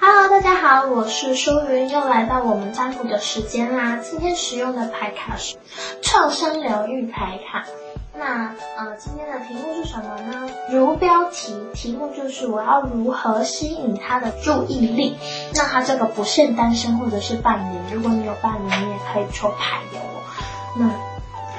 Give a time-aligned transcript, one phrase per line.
[0.00, 3.98] Hello，大家好，我是舒云，又来到我们占卜的时间啦。
[4.02, 5.56] 今天使用的牌卡是
[6.02, 7.64] 创伤疗愈牌卡。
[8.16, 10.50] 那呃，今天的题目是什么呢？
[10.70, 15.16] 如标题，题目就是我要如何吸引他的注意力。
[15.54, 20.22] 那他这个不限单身或者是伴侣，如果你有伴侣，你也可以抽牌给我。
[20.76, 20.90] 那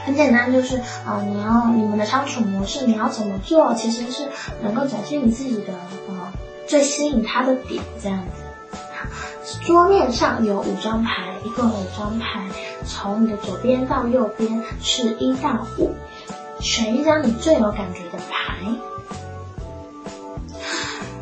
[0.06, 4.28] 很简单，就是呃，你要你们的相处模式，你要怎么做，其实是
[4.62, 5.74] 能够展现你自己的
[6.70, 8.44] 最吸引他的点这样子。
[9.66, 12.48] 桌面上有五张牌，一共五张牌，
[12.86, 15.96] 从你的左边到右边是一到五。
[16.60, 18.56] 选一张你最有感觉的牌。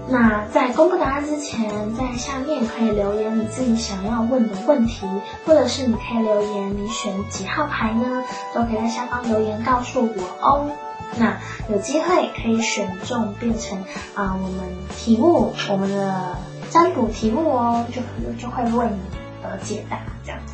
[0.10, 5.06] 那在公布答案之前，在下面可以留言你自己想要问的问题，
[5.46, 8.24] 或者是你可以留言你选几号牌呢？
[8.54, 10.70] 都可以在下方留言告诉我哦。
[11.16, 11.38] 那
[11.70, 13.78] 有机会可以选中变成
[14.14, 14.60] 啊我们
[14.96, 16.38] 题目我们的
[16.70, 18.02] 占卜题目哦，就
[18.34, 19.00] 就会为你
[19.44, 20.54] 而解答这样子。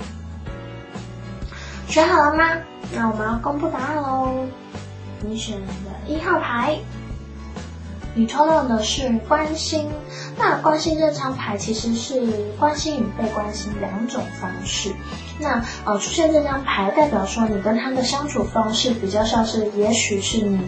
[1.87, 2.57] 选好了吗？
[2.95, 4.45] 那我们要公布答案喽。
[5.21, 5.67] 你选的
[6.05, 6.77] 一号牌，
[8.15, 9.89] 你抽到的是关心。
[10.37, 12.21] 那关心这张牌其实是
[12.59, 14.91] 关心与被关心两种方式。
[15.39, 20.59] 那呃，出现这张牌代表说你跟他的相处方式比较像是，也许是你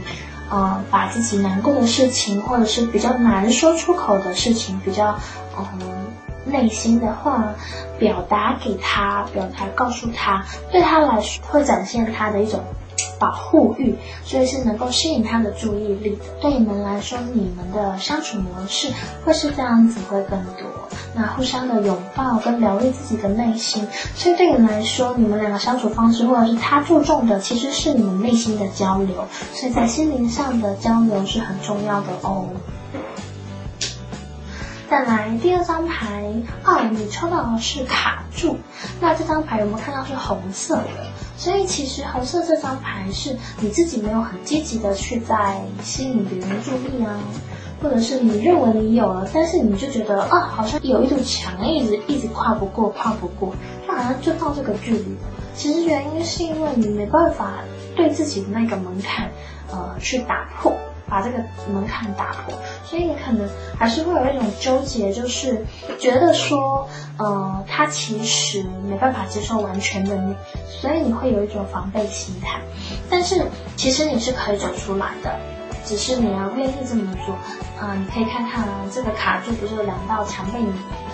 [0.49, 5.17] 呃把自己难过的事情，或者是比较难说出口的事情，比较
[5.57, 5.65] 嗯
[6.45, 7.53] 内心的话
[7.97, 12.59] 表达给他，表达告诉他，对他来说会展现他的一种。
[13.25, 16.25] 保护欲，所以是能够吸引他的注意力的。
[16.39, 20.67] 对你们来说，你们的相处模式会是这样子，会更多。
[21.15, 29.25] 那互相的拥抱跟疗愈自己的内心，所以对你来说，你们两个相处方式，或者是他注重的，其实是你们内心的交流。
[29.55, 32.49] 所以在心灵上的交流是很重要的哦。
[34.87, 36.31] 再来第二张牌，
[36.63, 38.57] 哦，你抽到的是卡住。
[39.01, 40.83] 那这张牌有没有看到是红色的？
[41.37, 47.19] 所以其实红色这张牌是你自己没有很积极的去在吸引别人注意啊，
[47.83, 53.53] 或者是你认为你有了，但是你就觉得啊，好像有一堵墙一直一直跨不过，跨不过，
[53.85, 55.05] 就好像就到这个距离。
[55.55, 57.59] 其实原因是因为你没办法
[57.95, 59.29] 对自己的那个门槛，
[59.71, 60.73] 呃，去打破。
[61.07, 61.37] 把这个
[61.71, 65.65] 门槛打破，所以你可能还是会有一种纠结，就是
[65.99, 70.35] 觉得说，呃，他其实没办法接受完全的你，
[70.69, 72.59] 所以你会有一种防备心态。
[73.09, 73.45] 但是
[73.75, 75.35] 其实你是可以走出来的，
[75.85, 77.35] 只是你要愿意这么做。
[77.79, 80.71] 啊，你可以看看啊，这个卡住不是有两道墙被你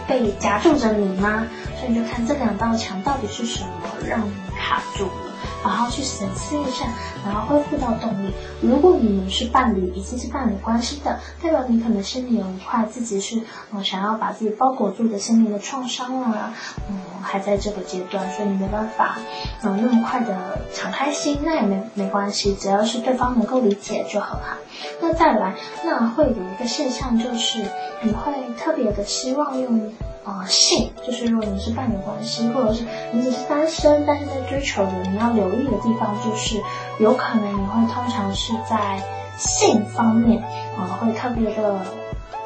[0.08, 1.48] 被夹住着你吗？
[1.80, 3.70] 所以你就看这两道墙到底是什么
[4.08, 5.31] 让你卡住了。
[5.62, 6.86] 好好去审视一下，
[7.26, 8.34] 然后恢复到动力。
[8.62, 13.42] 如果你们是伴侣，已经是伴侣关系的，代表你可能心里有一块自己是，
[13.72, 16.54] 嗯，想要把自己包裹住的心灵的创伤啊，
[16.90, 19.18] 嗯，还在这个阶段，所以你没办法，
[19.64, 24.58] 嗯，那么快的敞开心，那也没没关系，只要是对方能够理解就很好。
[25.00, 27.64] 那再来，那会有一个现象就是，
[28.02, 29.92] 你会特别的希望用。
[30.24, 36.62] 啊，性就是如果你是伴侣关系，或者是你只是单身，但是在追求的，你要留意的地方就是，
[37.00, 39.02] 有可能你会通常是在
[39.38, 40.44] 性方面
[40.78, 41.80] 啊，会特别的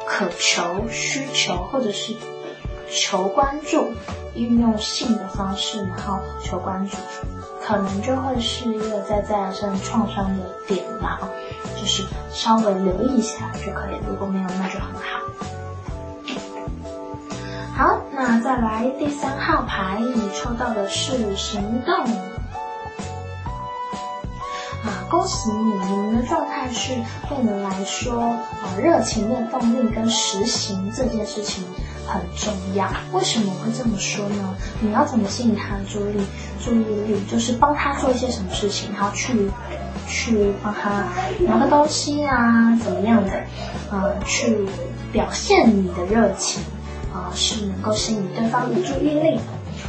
[0.06, 2.14] 渴求、需求，或者是
[2.90, 3.92] 求关注，
[4.34, 6.96] 运用性的方式，然后求关注，
[7.62, 11.28] 可能就会是一个在在生创伤的点吧，
[11.78, 15.20] 就是稍微留意一下就可以，如果没有那就很好。
[17.76, 21.94] 好，那再来第三号牌，你抽到的是行动。
[24.82, 26.94] 啊，恭喜你，你们的状态是
[27.28, 31.62] 对你们来说，啊，热情的动力跟实行这件事情
[32.06, 32.88] 很重要。
[33.12, 34.56] 为什么会这么说呢？
[34.80, 36.26] 你要怎么吸引他的注意
[36.64, 37.22] 注意力？
[37.30, 39.50] 就是帮他做一些什么事情，然后去
[40.08, 41.04] 去帮他
[41.40, 43.32] 拿个东西啊，怎么样的？
[43.90, 44.66] 呃，去
[45.12, 46.62] 表现你的热情。
[47.16, 49.40] 啊，是能够吸引对方的注意力。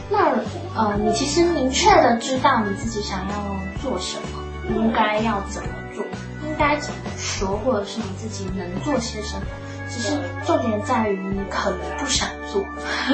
[0.10, 0.32] 那
[0.76, 3.36] 呃，你其实明确的知道你自己想要
[3.82, 6.04] 做什么，应该要怎么做，
[6.46, 9.42] 应该怎么说，或者是你自己能做些什么。
[9.90, 12.64] 其实重点在于你可能不想做，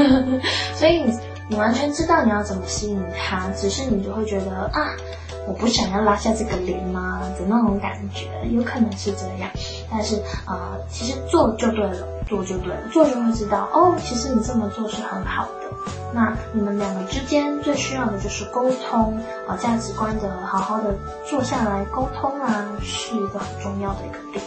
[0.73, 4.89] 所以你你完全知道你要怎么吸引他，只是你就会觉得啊。
[5.47, 9.49] 我不想要拉下这个脸吗的那种感觉，有可能是这样，
[9.91, 15.51] 但是啊，其实做就对了，做就对了，做就会知道哦，其实你这么做是很好的。
[16.13, 20.95] 那你们两个之间最需要的就是沟通啊，价值观的好好的
[21.25, 24.45] 坐下来沟通啊，是一个很重要的一个点。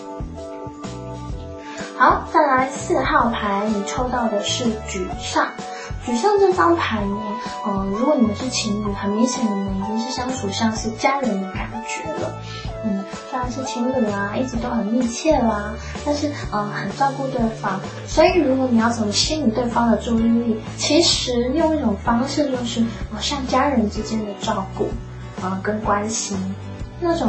[1.98, 5.48] 好，再来四号牌，你抽到的是沮丧。
[6.06, 7.16] 沮丧这张牌呢，
[7.66, 12.32] 嗯，如果你们是情侣，很明显你们已经是相处像是家人的感觉了。
[12.84, 15.74] 嗯，虽然是情侣啊，一直都很密切啦，
[16.04, 17.80] 但是嗯，很照顾对方。
[18.06, 22.84] 所以如果你要怎么吸引对方的注意力，其实用一种方式就是，
[23.20, 24.88] 像家人之间的照顾，
[25.44, 26.38] 啊，跟关心，
[27.00, 27.28] 那种。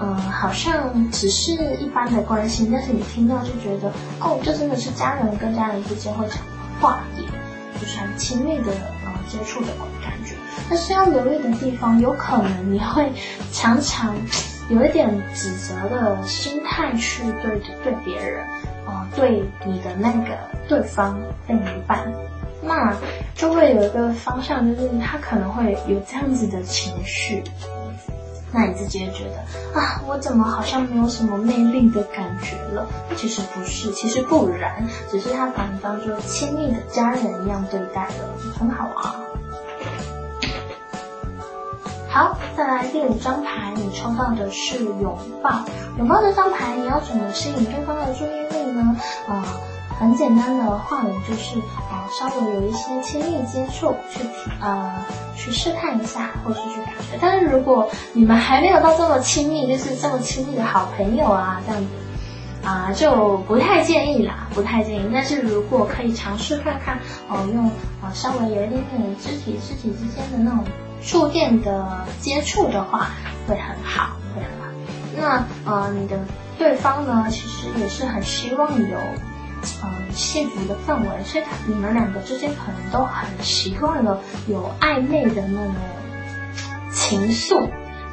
[0.00, 7.22] 嗯，好像只是一般的关心，但是你听到就觉得，哦，这真的是家人跟家人之间会讲的话语，
[7.80, 8.72] 就是很亲密的
[9.04, 9.68] 呃接触的
[10.02, 10.34] 感觉。
[10.68, 13.12] 但是要留意的地方，有可能你会
[13.52, 14.16] 常常
[14.70, 18.46] 有一点指责的心态去对对别人，
[18.86, 20.38] 呃，对你的那个
[20.68, 21.18] 对方
[21.48, 22.10] 另一半，
[22.62, 22.94] 那
[23.34, 27.42] 就会有一个方向，就是他可能会有这样子的情绪。
[28.54, 32.86] 那你自己也觉得啊，我怎么好像没有什么魅力的感觉了？
[33.16, 38.14] 其实不是，其实不然，只是他把你当做亲密的家人一样对待了，
[38.56, 39.16] 很好啊。
[42.08, 45.64] 好，再来第五张牌，你抽到的是拥抱。
[45.98, 48.96] 拥抱这张牌，你要怎么吸引对方的注意力呢？
[49.28, 49.44] 啊。
[49.96, 51.56] 很简单的话语就是，
[52.10, 54.20] 稍微有一些亲密接触，去
[54.60, 54.92] 呃
[55.36, 57.18] 去试探一下，或是去感觉。
[57.20, 65.10] 但是如果你们还没有到这么亲密，就是这么亲密的好朋友啊，这样子，啊，就不太建议啦，不太建议。
[65.12, 66.98] 但是如果可以尝试看看，
[67.28, 67.70] 哦，用
[68.02, 70.64] 呃稍微有一点点肢体肢体之间的那种
[71.02, 73.08] 触电的接触的话，
[73.48, 74.64] 会很好，会很好。
[75.16, 76.18] 那呃，你的
[76.58, 78.98] 对方呢，其实也是很希望有。
[79.82, 85.74] 嗯，幸福的氛围，所以他你们两个之间可能都很习惯了有暧昧的那种
[86.92, 87.68] 情愫，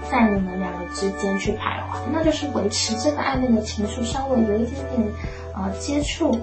[0.09, 5.07] 在你们两个之间去徘徊，那就是维持这个暧昧的情愫，稍微有一点点
[5.55, 6.39] 呃接触，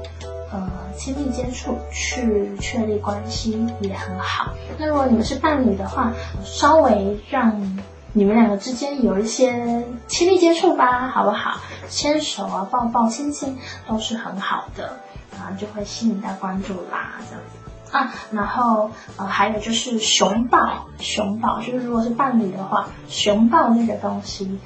[0.53, 4.53] 呃亲密接触去确立关系也很好。
[4.79, 6.13] 那如果你们是伴侣的话，
[6.45, 7.79] 稍微让。
[8.19, 11.61] 你们两个之间有一些亲密接触吧，好不好？
[11.89, 13.57] 牵手啊，抱抱亲亲
[13.87, 14.99] 都是很好的，
[15.39, 18.13] 啊，就会吸引到关注啦，这样子啊。
[18.33, 24.59] 然后呃，还有就是熊抱，熊抱就是如果是伴侣的话，熊抱那个东西，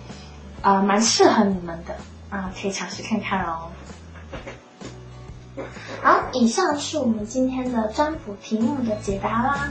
[0.63, 1.95] 啊，蛮适合你们的
[2.31, 3.69] 啊，可以尝试看看哦。
[6.03, 9.69] 好，以上是我们今天的占卜题目的解答啦。